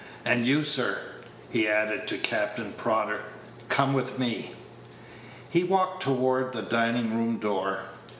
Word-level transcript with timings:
"And 0.25 0.47
you, 0.47 0.63
sir," 0.63 0.97
he 1.51 1.67
added, 1.67 2.07
to 2.07 2.17
Captain 2.17 2.73
Prodder, 2.73 3.21
"come 3.69 3.93
with 3.93 4.17
me." 4.17 4.55
He 5.47 5.63
walked 5.63 6.01
toward 6.01 6.53
the 6.53 6.63
dining 6.63 7.15
room 7.15 7.37
door. 7.37 7.81